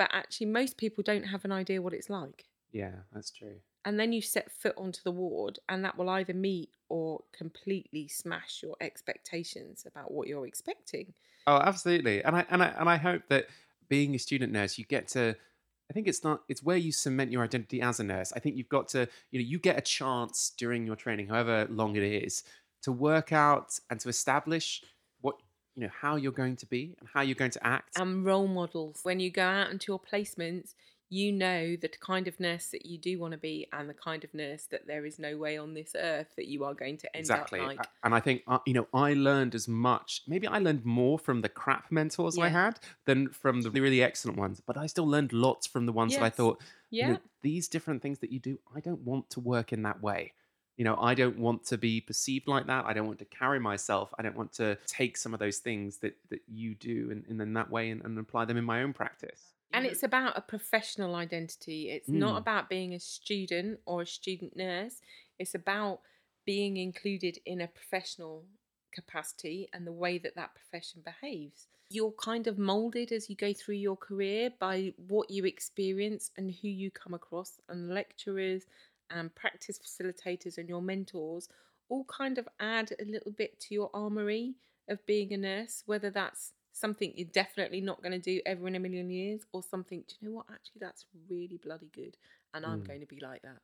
but 0.00 0.10
actually 0.12 0.46
most 0.46 0.78
people 0.78 1.02
don't 1.10 1.24
have 1.24 1.44
an 1.44 1.52
idea 1.52 1.82
what 1.82 1.92
it's 1.92 2.08
like 2.08 2.46
yeah, 2.72 2.96
that's 3.12 3.30
true. 3.30 3.56
and 3.84 3.98
then 4.00 4.12
you 4.12 4.22
set 4.22 4.50
foot 4.50 4.74
onto 4.76 5.00
the 5.04 5.10
ward 5.10 5.58
and 5.68 5.84
that 5.84 5.98
will 5.98 6.08
either 6.08 6.32
meet 6.32 6.70
or 6.88 7.20
completely 7.32 8.08
smash 8.08 8.60
your 8.62 8.76
expectations 8.80 9.84
about 9.86 10.10
what 10.10 10.26
you're 10.28 10.46
expecting 10.46 11.12
Oh, 11.46 11.56
absolutely. 11.56 12.22
And 12.22 12.36
I 12.36 12.44
and 12.50 12.62
I 12.62 12.68
and 12.78 12.88
I 12.88 12.96
hope 12.96 13.22
that 13.28 13.46
being 13.88 14.14
a 14.14 14.18
student 14.18 14.52
nurse, 14.52 14.78
you 14.78 14.84
get 14.84 15.08
to. 15.08 15.34
I 15.90 15.92
think 15.92 16.06
it's 16.06 16.22
not. 16.22 16.42
It's 16.48 16.62
where 16.62 16.76
you 16.76 16.92
cement 16.92 17.32
your 17.32 17.42
identity 17.42 17.80
as 17.80 17.98
a 17.98 18.04
nurse. 18.04 18.30
I 18.36 18.38
think 18.40 18.56
you've 18.56 18.68
got 18.68 18.88
to. 18.88 19.08
You 19.30 19.40
know, 19.40 19.46
you 19.48 19.58
get 19.58 19.78
a 19.78 19.80
chance 19.80 20.52
during 20.56 20.86
your 20.86 20.96
training, 20.96 21.28
however 21.28 21.66
long 21.70 21.96
it 21.96 22.02
is, 22.02 22.44
to 22.82 22.92
work 22.92 23.32
out 23.32 23.68
and 23.88 23.98
to 24.00 24.08
establish 24.10 24.82
you 25.74 25.82
know 25.82 25.90
how 26.00 26.16
you're 26.16 26.32
going 26.32 26.56
to 26.56 26.66
be 26.66 26.94
and 27.00 27.08
how 27.12 27.20
you're 27.22 27.34
going 27.34 27.50
to 27.50 27.66
act. 27.66 27.96
and 27.98 28.24
role 28.24 28.48
models 28.48 29.00
when 29.02 29.20
you 29.20 29.30
go 29.30 29.42
out 29.42 29.70
into 29.70 29.92
your 29.92 30.00
placements 30.00 30.74
you 31.12 31.32
know 31.32 31.74
the 31.76 31.88
kind 31.88 32.28
of 32.28 32.38
nurse 32.38 32.68
that 32.68 32.86
you 32.86 32.96
do 32.96 33.18
want 33.18 33.32
to 33.32 33.38
be 33.38 33.66
and 33.72 33.88
the 33.90 33.94
kind 33.94 34.22
of 34.22 34.32
nurse 34.32 34.66
that 34.70 34.86
there 34.86 35.04
is 35.04 35.18
no 35.18 35.36
way 35.36 35.58
on 35.58 35.74
this 35.74 35.92
earth 35.98 36.28
that 36.36 36.46
you 36.46 36.62
are 36.64 36.72
going 36.74 36.96
to 36.96 37.16
end 37.16 37.22
exactly 37.22 37.60
up 37.60 37.66
like. 37.66 37.78
and 38.04 38.14
i 38.14 38.20
think 38.20 38.42
uh, 38.46 38.58
you 38.64 38.72
know 38.72 38.86
i 38.94 39.12
learned 39.12 39.54
as 39.54 39.66
much 39.66 40.22
maybe 40.28 40.46
i 40.46 40.58
learned 40.58 40.84
more 40.84 41.18
from 41.18 41.40
the 41.40 41.48
crap 41.48 41.90
mentors 41.90 42.38
i 42.38 42.48
had 42.48 42.78
than 43.06 43.28
from 43.30 43.60
the 43.62 43.70
really 43.72 44.02
excellent 44.02 44.38
ones 44.38 44.62
but 44.64 44.76
i 44.76 44.86
still 44.86 45.06
learned 45.06 45.32
lots 45.32 45.66
from 45.66 45.84
the 45.86 45.92
ones 45.92 46.14
that 46.14 46.22
i 46.22 46.28
Yes. 46.28 46.36
thought 46.36 46.60
you 47.00 47.08
Yeah. 47.08 47.12
know, 47.14 47.18
these 47.42 47.66
different 47.68 48.02
things 48.02 48.20
that 48.20 48.30
you 48.30 48.38
do 48.38 48.58
i 48.76 48.80
don't 48.80 49.00
want 49.00 49.28
to 49.30 49.40
work 49.40 49.72
in 49.72 49.82
that 49.82 50.00
way 50.00 50.32
you 50.80 50.84
know 50.84 50.96
i 50.98 51.12
don't 51.12 51.38
want 51.38 51.62
to 51.62 51.76
be 51.76 52.00
perceived 52.00 52.48
like 52.48 52.66
that 52.66 52.86
i 52.86 52.94
don't 52.94 53.06
want 53.06 53.18
to 53.18 53.26
carry 53.26 53.60
myself 53.60 54.14
i 54.18 54.22
don't 54.22 54.34
want 54.34 54.50
to 54.50 54.78
take 54.86 55.14
some 55.18 55.34
of 55.34 55.38
those 55.38 55.58
things 55.58 55.98
that 55.98 56.16
that 56.30 56.40
you 56.48 56.74
do 56.74 57.10
and, 57.12 57.22
and 57.28 57.38
in 57.42 57.52
that 57.52 57.70
way 57.70 57.90
and, 57.90 58.02
and 58.02 58.18
apply 58.18 58.46
them 58.46 58.56
in 58.56 58.64
my 58.64 58.82
own 58.82 58.94
practice 58.94 59.52
And 59.74 59.84
it's 59.86 60.02
about 60.02 60.32
a 60.36 60.40
professional 60.54 61.14
identity. 61.26 61.80
It's 61.96 62.08
Mm. 62.08 62.20
not 62.26 62.36
about 62.44 62.68
being 62.68 62.94
a 62.94 62.98
student 63.18 63.78
or 63.90 63.96
a 64.02 64.06
student 64.06 64.52
nurse. 64.56 64.96
It's 65.38 65.54
about 65.54 66.00
being 66.44 66.76
included 66.88 67.34
in 67.44 67.60
a 67.60 67.68
professional 67.68 68.46
capacity 68.98 69.68
and 69.72 69.86
the 69.86 69.98
way 70.04 70.18
that 70.24 70.34
that 70.34 70.54
profession 70.60 71.02
behaves. 71.10 71.68
You're 71.96 72.16
kind 72.30 72.46
of 72.46 72.56
molded 72.58 73.12
as 73.12 73.28
you 73.30 73.36
go 73.36 73.52
through 73.52 73.80
your 73.88 73.96
career 74.08 74.50
by 74.58 74.92
what 75.12 75.30
you 75.30 75.44
experience 75.44 76.24
and 76.36 76.46
who 76.60 76.68
you 76.82 76.90
come 77.02 77.14
across, 77.20 77.52
and 77.68 77.94
lecturers 78.00 78.62
and 79.10 79.34
practice 79.34 79.78
facilitators 79.78 80.58
and 80.58 80.68
your 80.68 80.82
mentors 80.82 81.48
all 81.88 82.04
kind 82.04 82.38
of 82.38 82.48
add 82.60 82.92
a 83.00 83.04
little 83.04 83.32
bit 83.32 83.58
to 83.60 83.74
your 83.74 83.90
armory 83.92 84.54
of 84.88 85.04
being 85.06 85.32
a 85.32 85.36
nurse, 85.36 85.82
whether 85.86 86.10
that's 86.10 86.52
something 86.72 87.12
you're 87.16 87.28
definitely 87.32 87.80
not 87.80 88.02
going 88.02 88.12
to 88.12 88.18
do 88.18 88.40
ever 88.46 88.66
in 88.68 88.76
a 88.76 88.80
million 88.80 89.10
years, 89.10 89.42
or 89.52 89.62
something, 89.62 90.04
do 90.06 90.14
you 90.20 90.28
know 90.28 90.36
what? 90.36 90.46
Actually, 90.52 90.78
that's 90.80 91.04
really 91.28 91.58
bloody 91.62 91.90
good. 91.92 92.16
And 92.54 92.64
I'm 92.64 92.80
Mm. 92.82 92.86
going 92.86 93.00
to 93.00 93.06
be 93.06 93.20
like 93.20 93.42
that. 93.42 93.60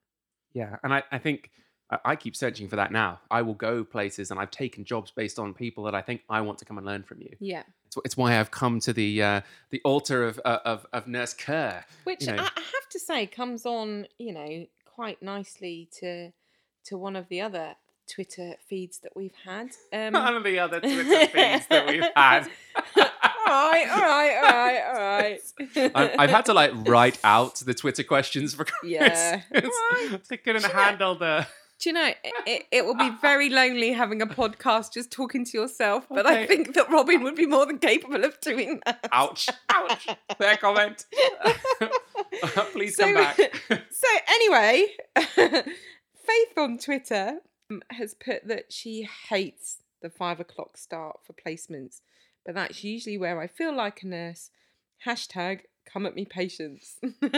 Yeah, 0.52 0.76
and 0.82 0.92
I, 0.92 1.02
I 1.12 1.18
think 1.18 1.50
I, 1.90 1.98
I 2.04 2.16
keep 2.16 2.34
searching 2.34 2.68
for 2.68 2.76
that 2.76 2.90
now. 2.90 3.20
I 3.30 3.42
will 3.42 3.54
go 3.54 3.84
places, 3.84 4.30
and 4.30 4.40
I've 4.40 4.50
taken 4.50 4.84
jobs 4.84 5.10
based 5.10 5.38
on 5.38 5.54
people 5.54 5.84
that 5.84 5.94
I 5.94 6.02
think 6.02 6.22
I 6.28 6.40
want 6.40 6.58
to 6.58 6.64
come 6.64 6.78
and 6.78 6.86
learn 6.86 7.02
from 7.04 7.20
you. 7.20 7.36
Yeah. 7.40 7.62
It's, 7.86 7.96
it's 8.04 8.16
why 8.16 8.38
I've 8.38 8.50
come 8.50 8.80
to 8.80 8.92
the 8.92 9.22
uh, 9.22 9.40
the 9.70 9.80
altar 9.84 10.24
of 10.24 10.40
uh, 10.44 10.58
of, 10.64 10.86
of 10.92 11.06
Nurse 11.06 11.34
Kerr. 11.34 11.84
Which 12.04 12.22
You 12.22 12.32
know. 12.32 12.42
I, 12.42 12.50
I 12.56 12.60
have 12.60 12.88
to 12.90 12.98
say 12.98 13.26
comes 13.26 13.66
on, 13.66 14.06
you 14.18 14.32
know, 14.32 14.66
quite 14.96 15.22
nicely 15.22 15.88
to 16.00 16.30
to 16.86 16.96
one 16.96 17.16
of 17.16 17.28
the 17.28 17.40
other 17.42 17.74
Twitter 18.12 18.54
feeds 18.68 18.98
that 19.00 19.12
we've 19.14 19.34
had. 19.44 19.68
Um, 19.92 20.12
One 20.14 20.36
of 20.36 20.44
the 20.44 20.58
other 20.58 20.80
Twitter 20.80 21.26
feeds 21.36 21.66
that 21.68 21.86
we've 21.88 22.02
had. 22.16 22.48
all 22.96 23.70
right, 23.70 23.88
all 23.88 24.00
right, 24.00 24.36
all 24.42 24.52
right, 24.52 24.82
all 24.88 25.00
right. 25.18 25.92
I- 25.94 26.14
I've 26.22 26.30
had 26.30 26.46
to 26.46 26.54
like 26.54 26.70
write 26.88 27.18
out 27.24 27.56
the 27.56 27.74
Twitter 27.74 28.02
questions 28.04 28.54
for 28.54 28.64
Chris. 28.64 28.90
Yeah. 28.92 29.42
It's- 29.52 29.72
I 30.30 30.36
couldn't 30.36 30.62
Do 30.62 30.68
you 30.68 30.74
know- 30.74 30.80
handle 30.82 31.14
the. 31.16 31.46
Do 31.78 31.90
you 31.90 31.92
know, 31.92 32.06
it, 32.06 32.32
it, 32.46 32.62
it 32.72 32.84
will 32.86 32.94
be 32.96 33.10
very 33.20 33.50
lonely 33.50 33.92
having 33.92 34.22
a 34.22 34.26
podcast 34.26 34.94
just 34.94 35.10
talking 35.10 35.44
to 35.44 35.58
yourself, 35.58 36.06
but 36.08 36.24
I 36.24 36.46
think 36.46 36.72
that 36.72 36.88
Robin 36.90 37.22
would 37.22 37.34
be 37.36 37.44
more 37.44 37.66
than 37.66 37.78
capable 37.78 38.24
of 38.24 38.40
doing 38.40 38.80
that. 38.86 39.06
Ouch! 39.12 39.50
Ouch! 39.68 40.06
Fair 40.38 40.56
comment. 40.56 41.04
Please 42.72 42.96
come 42.96 43.14
So- 43.14 43.14
back. 43.14 43.38
So, 43.90 44.08
anyway, 44.28 44.86
Faith 45.16 46.58
on 46.58 46.78
Twitter 46.78 47.38
um, 47.70 47.82
has 47.90 48.14
put 48.14 48.46
that 48.48 48.72
she 48.72 49.08
hates 49.28 49.78
the 50.02 50.10
five 50.10 50.38
o'clock 50.40 50.76
start 50.76 51.20
for 51.24 51.32
placements, 51.32 52.00
but 52.44 52.54
that's 52.54 52.84
usually 52.84 53.16
where 53.18 53.40
I 53.40 53.46
feel 53.46 53.74
like 53.74 54.02
a 54.02 54.06
nurse. 54.06 54.50
Hashtag 55.06 55.60
come 55.90 56.04
at 56.06 56.14
me 56.14 56.24
patience. 56.24 56.98
and 57.22 57.32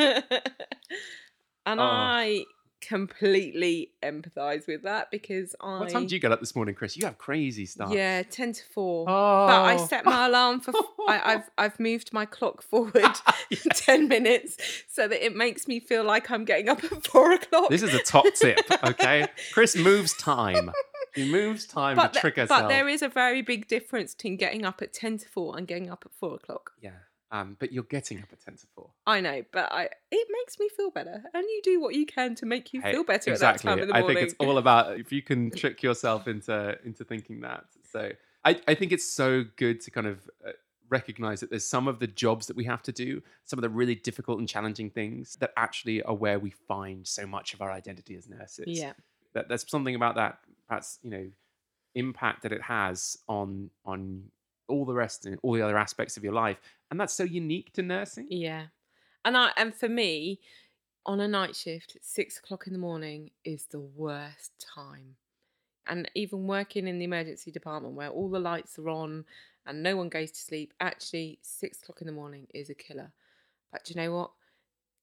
Oh. 1.67 1.83
I 1.83 2.45
completely 2.81 3.91
empathise 4.03 4.67
with 4.67 4.83
that 4.83 5.11
because 5.11 5.55
I. 5.61 5.81
What 5.81 5.91
time 5.91 6.03
did 6.03 6.13
you 6.13 6.19
get 6.19 6.33
up 6.33 6.41
this 6.41 6.55
morning, 6.55 6.75
Chris? 6.75 6.97
You 6.97 7.07
have 7.07 7.19
crazy 7.19 7.67
stuff. 7.67 7.93
Yeah, 7.93 8.23
10 8.23 8.53
to 8.55 8.65
4. 8.73 9.03
Oh. 9.03 9.47
But 9.47 9.63
I 9.65 9.77
set 9.77 10.05
my 10.05 10.27
oh. 10.27 10.31
alarm 10.31 10.61
for. 10.61 10.73
I, 11.09 11.35
I've 11.35 11.51
I've 11.59 11.81
moved 11.81 12.13
my 12.13 12.25
clock 12.25 12.63
forward 12.63 13.17
ten 13.73 14.09
minutes 14.09 14.59
so 14.89 15.09
that 15.09 15.25
it 15.25 15.35
makes 15.35 15.67
me 15.67 15.81
feel 15.81 16.05
like 16.05 16.31
I'm 16.31 16.45
getting 16.45 16.69
up 16.69 16.85
at 16.85 17.07
four 17.07 17.33
o'clock. 17.33 17.71
This 17.71 17.83
is 17.83 17.95
a 17.95 18.03
top 18.03 18.27
tip, 18.35 18.61
okay? 18.85 19.27
Chris 19.53 19.77
moves 19.77 20.15
time. 20.15 20.71
He 21.15 21.31
moves 21.31 21.67
time 21.67 21.97
but, 21.97 22.09
to 22.09 22.13
th- 22.13 22.21
trick 22.21 22.37
herself. 22.37 22.63
but 22.63 22.69
there 22.69 22.89
is 22.89 23.03
a 23.03 23.09
very 23.09 23.43
big 23.43 23.67
difference 23.67 24.15
between 24.15 24.37
getting 24.37 24.65
up 24.65 24.83
at 24.83 24.93
ten 24.93 25.19
to 25.19 25.29
four 25.29 25.57
and 25.57 25.67
getting 25.67 25.91
up 25.91 26.05
at 26.05 26.13
four 26.13 26.35
o'clock. 26.35 26.73
Yeah. 26.81 26.91
Um, 27.31 27.57
but 27.61 27.73
you're 27.73 27.83
getting 27.85 28.19
up 28.21 28.29
at 28.33 28.41
10 28.41 28.57
to 28.57 28.67
4. 28.75 28.91
I 29.07 29.21
know, 29.21 29.43
but 29.53 29.71
I 29.71 29.91
it 30.11 30.29
makes 30.33 30.59
me 30.59 30.69
feel 30.75 30.91
better, 30.91 31.23
and 31.35 31.43
you 31.45 31.61
do 31.63 31.81
what 31.81 31.95
you 31.95 32.07
can 32.07 32.35
to 32.37 32.47
make 32.47 32.73
you 32.73 32.81
Hey, 32.81 32.93
feel 32.93 33.05
better 33.05 33.31
exactly. 33.31 33.71
at 33.71 33.77
that 33.77 33.83
time 33.83 33.83
of 33.83 33.89
the 33.89 33.93
morning. 33.93 34.17
I 34.17 34.21
think 34.21 34.31
it's 34.31 34.35
all 34.41 34.57
about 34.65 34.99
if 34.99 35.13
you 35.13 35.21
can 35.23 35.51
trick 35.51 35.83
yourself 35.83 36.27
into 36.27 36.77
into 36.85 37.05
thinking 37.05 37.41
that. 37.43 37.65
So 37.93 38.13
I, 38.45 38.61
I 38.67 38.75
think 38.75 38.93
it's 38.93 39.11
so 39.11 39.45
good 39.57 39.81
to 39.83 39.91
kind 39.91 40.07
of 40.07 40.31
uh, 40.47 40.53
recognize 40.89 41.41
that 41.41 41.51
there's 41.51 41.67
some 41.67 41.87
of 41.87 41.99
the 41.99 42.07
jobs 42.07 42.47
that 42.47 42.57
we 42.57 42.65
have 42.65 42.83
to 42.85 42.93
do, 42.93 43.23
some 43.45 43.59
of 43.59 43.63
the 43.63 43.69
really 43.69 43.95
difficult 43.95 44.39
and 44.39 44.49
challenging 44.49 44.89
things 44.89 45.37
that 45.41 45.53
actually 45.57 46.03
are 46.03 46.15
where 46.15 46.39
we 46.39 46.51
find 46.67 47.07
so 47.07 47.27
much 47.27 47.53
of 47.53 47.61
our 47.61 47.71
identity 47.71 48.17
as 48.17 48.27
nurses. 48.27 48.65
yeah, 48.69 48.95
That 49.35 49.49
there's 49.49 49.69
something 49.71 49.95
about 49.95 50.15
that 50.15 50.39
perhaps, 50.67 50.99
you 51.03 51.11
know, 51.11 51.27
impact 51.95 52.43
that 52.43 52.53
it 52.53 52.63
has 52.63 53.19
on 53.29 53.71
on 53.85 54.25
all 54.69 54.85
the 54.85 54.95
rest 54.95 55.27
and 55.27 55.39
all 55.43 55.53
the 55.53 55.63
other 55.63 55.79
aspects 55.79 56.17
of 56.17 56.25
your 56.25 56.33
life. 56.33 56.61
And 56.91 57.01
that's 57.01 57.15
so 57.15 57.25
unique 57.25 57.73
to 57.75 57.83
nursing. 57.83 58.27
yeah, 58.31 58.67
and 59.25 59.37
I 59.37 59.51
and 59.57 59.75
for 59.75 59.89
me, 59.89 60.41
on 61.07 61.21
a 61.21 61.29
night 61.29 61.57
shift, 61.57 61.97
six 62.03 62.39
o'clock 62.39 62.67
in 62.67 62.73
the 62.73 62.79
morning 62.79 63.31
is 63.45 63.67
the 63.67 63.81
worst 63.81 64.53
time. 64.75 65.17
And 65.87 66.11
even 66.15 66.47
working 66.47 66.87
in 66.87 66.99
the 66.99 67.07
emergency 67.07 67.51
department 67.51 67.95
where 67.95 68.11
all 68.11 68.29
the 68.29 68.39
lights 68.39 68.79
are 68.79 68.91
on 68.91 69.25
and 69.65 69.83
no 69.83 69.97
one 69.97 70.11
goes 70.11 70.31
to 70.31 70.39
sleep, 70.39 70.75
actually, 70.81 71.39
six 71.43 71.81
o'clock 71.81 72.03
in 72.03 72.07
the 72.07 72.13
morning 72.13 72.47
is 72.53 72.69
a 72.69 72.75
killer. 72.75 73.13
But 73.73 73.89
you 73.89 73.97
know 73.97 74.13
what? 74.13 74.33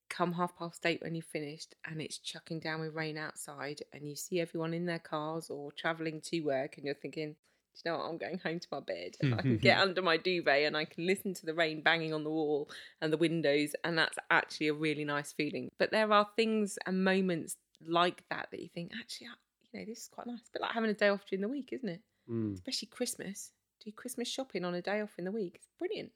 Come 0.10 0.34
half 0.34 0.55
past 0.57 0.86
eight 0.86 1.01
when 1.01 1.15
you've 1.15 1.25
finished 1.25 1.74
and 1.89 2.00
it's 2.00 2.19
chucking 2.19 2.60
down 2.60 2.81
with 2.81 2.93
rain 2.93 3.17
outside, 3.17 3.81
and 3.93 4.07
you 4.07 4.15
see 4.15 4.39
everyone 4.39 4.74
in 4.75 4.86
their 4.86 5.00
cars 5.00 5.50
or 5.50 5.72
travelling 5.72 6.22
to 6.22 6.41
work, 6.41 6.77
and 6.77 6.86
you're 6.86 6.93
thinking, 6.93 7.36
you 7.84 7.91
know 7.91 7.98
what? 7.98 8.05
I'm 8.08 8.17
going 8.17 8.39
home 8.39 8.60
to 8.60 8.67
my 8.72 8.79
bed 8.79 9.15
and 9.20 9.36
I 9.36 9.41
can 9.41 9.58
get 9.58 9.79
under 9.79 10.01
my 10.01 10.17
duvet 10.17 10.63
and 10.63 10.77
I 10.77 10.86
can 10.86 11.05
listen 11.05 11.34
to 11.36 11.46
the 11.46 11.53
rain 11.53 11.82
banging 11.82 12.13
on 12.13 12.24
the 12.24 12.29
wall 12.29 12.70
and 13.01 13.12
the 13.12 13.17
windows, 13.17 13.75
and 13.84 13.98
that's 13.98 14.17
actually 14.29 14.67
a 14.67 14.74
really 14.74 15.03
nice 15.03 15.34
feeling. 15.34 15.72
But 15.77 15.91
there 15.91 16.12
are 16.12 16.27
things 16.36 16.77
and 16.86 17.03
moments 17.03 17.58
like 17.86 18.24
that 18.29 18.48
that 18.51 18.62
you 18.62 18.70
think, 18.74 18.91
actually, 19.00 19.27
you 19.74 19.79
know, 19.79 19.86
this 19.86 20.03
is 20.03 20.10
quite 20.10 20.27
nice. 20.27 20.39
A 20.39 20.51
bit 20.53 20.62
like 20.62 20.72
having 20.72 20.89
a 20.89 20.94
day 20.94 21.10
off 21.10 21.25
during 21.29 21.41
the 21.41 21.50
week, 21.50 21.70
isn't 21.74 21.89
it? 21.89 22.01
Mm. 22.29 22.53
Especially 22.53 22.88
Christmas. 22.88 23.51
Do 23.84 23.91
Christmas 23.91 24.27
shopping 24.27 24.63
on 24.65 24.74
a 24.74 24.82
day 24.82 25.01
off 25.01 25.12
in 25.17 25.25
the 25.25 25.32
week. 25.32 25.55
It's 25.55 25.67
brilliant. 25.77 26.12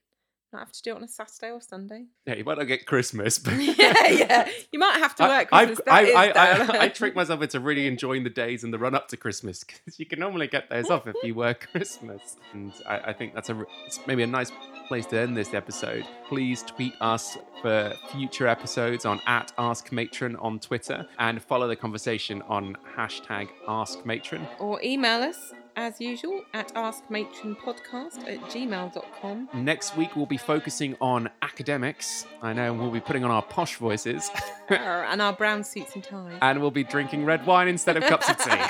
Not 0.51 0.60
have 0.60 0.72
to 0.72 0.82
do 0.82 0.91
it 0.94 0.96
on 0.96 1.03
a 1.03 1.08
Saturday 1.08 1.51
or 1.51 1.62
Sunday. 1.62 2.06
Yeah, 2.25 2.36
you 2.36 2.44
might 2.44 2.60
not 2.60 2.65
get 2.65 2.86
Christmas, 2.86 3.39
but 3.39 3.53
yeah, 3.60 4.08
yeah. 4.08 4.50
You 4.72 4.77
might 4.77 5.00
have 5.00 5.15
to 5.15 5.24
work. 5.24 5.50
That 5.50 5.82
I, 5.88 6.03
I, 6.13 6.32
I. 6.32 6.79
I, 6.82 6.88
trick 6.89 7.15
myself 7.15 7.41
into 7.41 7.60
really 7.60 7.88
enjoying 7.88 8.24
the 8.24 8.29
days 8.29 8.63
and 8.63 8.72
the 8.72 8.77
run 8.77 8.94
up 8.94 9.08
to 9.08 9.18
Christmas 9.18 9.63
because 9.63 10.00
you 10.00 10.06
can 10.06 10.20
normally 10.20 10.46
get 10.46 10.70
those 10.70 10.91
off 10.91 11.08
if 11.08 11.15
you 11.24 11.34
work 11.34 11.70
Christmas. 11.72 12.38
And 12.53 12.72
I, 12.88 13.00
I 13.00 13.13
think 13.13 13.34
that's 13.34 13.50
a 13.50 13.65
it's 13.88 14.00
maybe 14.06 14.22
a 14.22 14.27
nice 14.27 14.51
place 14.88 15.08
to 15.08 15.20
end 15.20 15.36
this 15.36 15.56
episode. 15.56 16.06
Please 16.27 16.62
tweet 16.62 16.94
us 17.01 17.38
for 17.63 17.96
future 18.12 18.48
episodes 18.48 19.06
on 19.06 19.20
at 19.25 19.51
Ask 19.58 19.91
Matron 19.91 20.36
on 20.36 20.60
Twitter 20.60 21.08
and 21.18 21.41
follow 21.41 21.68
the 21.68 21.75
conversation 21.75 22.44
on 22.44 22.77
hashtag 22.96 23.50
Ask 23.68 24.06
Matron. 24.06 24.48
or 24.60 24.79
email 24.84 25.24
us 25.24 25.53
as 25.79 26.01
usual 26.01 26.43
at 26.53 26.74
askmatronpodcast 26.75 28.27
at 28.27 28.39
gmail.com. 28.51 29.50
Next 29.53 29.95
week 29.95 30.13
we'll 30.13 30.25
be 30.25 30.38
focusing 30.38 30.98
on 31.00 31.29
academics. 31.41 32.25
I 32.41 32.51
know 32.51 32.74
we'll 32.74 32.91
be 32.91 33.00
putting 33.00 33.24
on 33.24 33.31
our 33.31 33.41
posh 33.41 33.77
voices 33.77 34.29
and 34.69 35.21
our 35.21 35.31
brown 35.31 35.63
suits 35.63 35.95
and 35.95 36.03
ties. 36.03 36.38
and 36.41 36.59
we'll 36.59 36.69
be 36.69 36.83
drinking 36.83 37.24
red 37.24 37.45
wine 37.45 37.69
instead 37.69 37.95
of 37.95 38.03
cups 38.03 38.29
of 38.29 38.38
tea. 38.38 38.62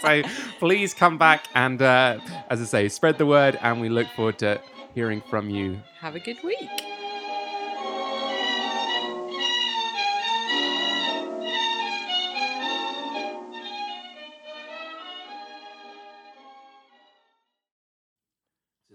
so 0.02 0.22
please 0.58 0.94
come 0.94 1.16
back 1.16 1.46
and, 1.54 1.80
uh, 1.80 2.18
as 2.50 2.60
I 2.60 2.64
say, 2.64 2.88
spread 2.88 3.18
the 3.18 3.26
word, 3.26 3.56
and 3.62 3.80
we 3.80 3.88
look 3.88 4.08
forward 4.08 4.38
to 4.40 4.60
hearing 4.94 5.22
from 5.30 5.48
you. 5.48 5.80
Have 6.00 6.16
a 6.16 6.20
good 6.20 6.42
week. 6.42 6.81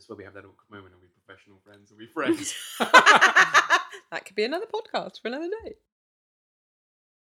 Where 0.08 0.18
we 0.18 0.24
have 0.24 0.34
that 0.34 0.46
awkward 0.46 0.72
moment. 0.72 0.96
Are 0.96 1.00
we 1.02 1.08
professional 1.26 1.60
friends? 1.64 1.92
Are 1.92 1.98
we 1.98 2.08
friends? 2.08 2.56
that 2.80 4.24
could 4.26 4.36
be 4.36 4.46
another 4.46 4.66
podcast 4.66 5.22
for 5.22 5.28
another 5.28 5.50
day. 5.64 5.76